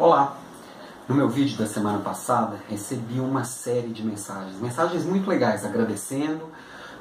[0.00, 0.34] Olá!
[1.06, 4.58] No meu vídeo da semana passada, recebi uma série de mensagens.
[4.58, 6.44] Mensagens muito legais, agradecendo,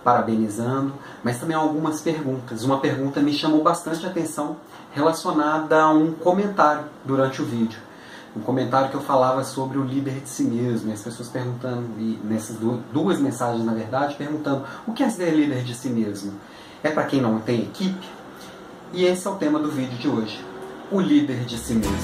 [0.03, 0.91] parabenizando,
[1.23, 2.65] mas também algumas perguntas.
[2.65, 4.57] Uma pergunta me chamou bastante atenção
[4.91, 7.79] relacionada a um comentário durante o vídeo.
[8.35, 11.87] Um comentário que eu falava sobre o líder de si mesmo, e as pessoas perguntando,
[11.97, 12.57] e nessas
[12.91, 16.33] duas mensagens na verdade, perguntando o que é ser líder de si mesmo?
[16.83, 18.09] É para quem não tem equipe?
[18.91, 20.48] E esse é o tema do vídeo de hoje
[20.91, 21.97] o líder de si mesmo.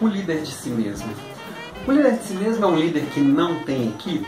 [0.00, 1.12] O líder de si mesmo.
[1.86, 4.26] O líder de si mesmo é um líder que não tem equipe?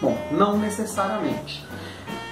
[0.00, 1.64] Bom, não necessariamente.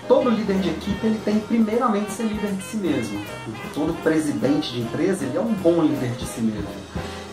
[0.09, 3.25] Todo líder de equipe ele tem primeiramente ser líder de si mesmo.
[3.73, 6.69] Todo presidente de empresa ele é um bom líder de si mesmo.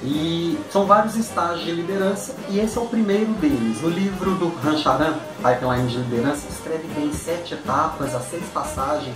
[0.03, 3.81] E são vários estágios de liderança e esse é o primeiro deles.
[3.81, 9.15] No livro do Rancharan, Pipeline de Liderança, escreve que em sete etapas, as seis passagens,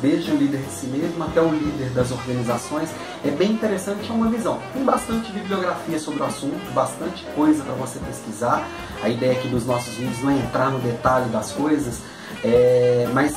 [0.00, 2.88] desde o líder de si mesmo até o líder das organizações.
[3.24, 4.58] É bem interessante, é uma visão.
[4.72, 8.66] Tem bastante bibliografia sobre o assunto, bastante coisa para você pesquisar.
[9.02, 12.00] A ideia aqui dos nossos vídeos não é entrar no detalhe das coisas,
[12.44, 13.08] é...
[13.12, 13.36] mas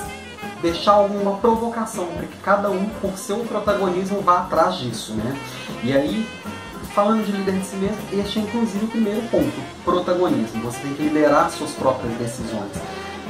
[0.62, 5.14] deixar alguma provocação para que cada um, por seu protagonismo, vá atrás disso.
[5.14, 5.38] Né?
[5.84, 6.28] E aí,
[6.96, 9.52] Falando de líder de si mesmo, este é inclusive o primeiro ponto,
[9.84, 10.62] protagonismo.
[10.64, 12.72] Você tem que liderar suas próprias decisões.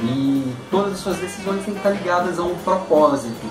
[0.04, 3.44] E todas as suas decisões têm que estar ligadas a um propósito.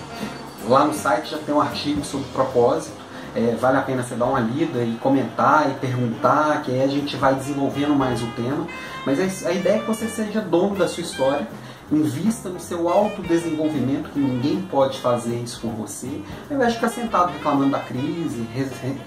[0.70, 2.96] Lá no site já tem um artigo sobre propósito.
[3.36, 6.88] É, vale a pena você dar uma lida e comentar e perguntar, que aí a
[6.88, 8.66] gente vai desenvolvendo mais o tema.
[9.06, 11.46] Mas a ideia é que você seja dono da sua história
[11.92, 16.10] Invista no seu autodesenvolvimento, que ninguém pode fazer isso por você,
[16.50, 18.48] ao invés de ficar sentado reclamando da crise,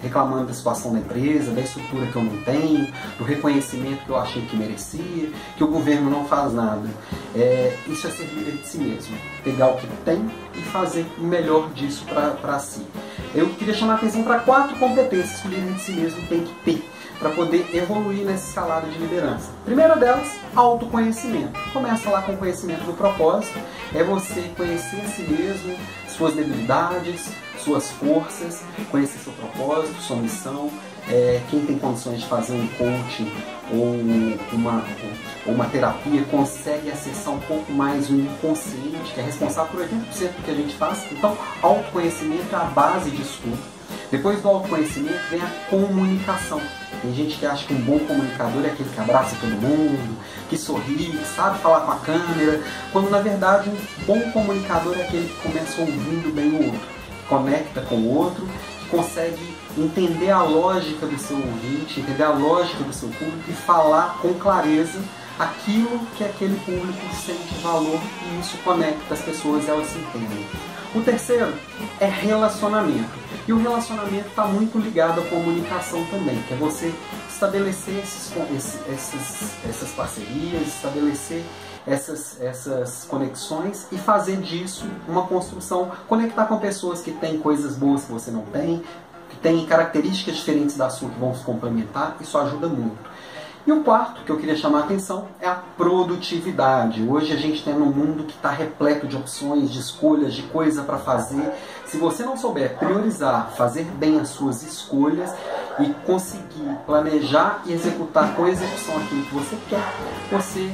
[0.00, 2.86] reclamando da situação da empresa, da estrutura que eu não tenho,
[3.18, 6.88] do reconhecimento que eu achei que merecia, que o governo não faz nada.
[7.34, 9.16] É, isso é ser líder de si mesmo.
[9.42, 12.86] Pegar o que tem e fazer o melhor disso para si.
[13.34, 16.44] Eu queria chamar a atenção para quatro competências que o líder de si mesmo tem
[16.44, 19.50] que ter para poder evoluir nessa escalada de liderança.
[19.64, 21.58] Primeira delas, autoconhecimento.
[21.72, 23.58] Começa lá com o conhecimento do propósito,
[23.94, 25.76] é você conhecer a si mesmo,
[26.08, 30.70] suas debilidades, suas forças, conhecer seu propósito, sua missão.
[31.10, 33.32] É, quem tem condições de fazer um coaching
[33.72, 33.94] ou
[34.52, 34.84] uma,
[35.46, 40.32] ou uma terapia consegue acessar um pouco mais o inconsciente, que é responsável por 80%
[40.36, 41.10] do que a gente faz.
[41.10, 43.77] Então, autoconhecimento é a base disso tudo.
[44.10, 46.60] Depois do autoconhecimento vem a comunicação.
[47.02, 50.56] Tem gente que acha que um bom comunicador é aquele que abraça todo mundo, que
[50.56, 55.28] sorri, que sabe falar com a câmera, quando na verdade um bom comunicador é aquele
[55.28, 56.88] que começa ouvindo bem o outro,
[57.28, 58.48] conecta com o outro,
[58.80, 63.52] que consegue entender a lógica do seu ouvinte, entender a lógica do seu público e
[63.52, 64.98] falar com clareza
[65.38, 70.44] aquilo que aquele público sente valor e isso conecta as pessoas elas se entendem.
[70.94, 71.52] O terceiro
[72.00, 73.27] é relacionamento.
[73.48, 76.92] E o relacionamento está muito ligado à comunicação também, que é você
[77.30, 78.30] estabelecer esses,
[78.92, 81.42] esses, essas parcerias, estabelecer
[81.86, 88.04] essas, essas conexões e fazer disso uma construção, conectar com pessoas que têm coisas boas
[88.04, 88.84] que você não tem,
[89.30, 92.98] que têm características diferentes da sua que vão se complementar, isso ajuda muito.
[93.68, 97.06] E o quarto que eu queria chamar a atenção é a produtividade.
[97.06, 100.84] Hoje a gente tem um mundo que está repleto de opções, de escolhas, de coisa
[100.84, 101.52] para fazer.
[101.84, 105.34] Se você não souber priorizar, fazer bem as suas escolhas
[105.78, 109.84] e conseguir planejar e executar com execução aquilo que você quer,
[110.32, 110.72] você